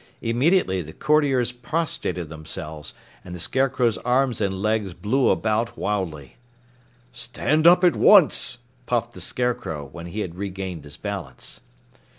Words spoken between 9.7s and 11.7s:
when he had regained his balance.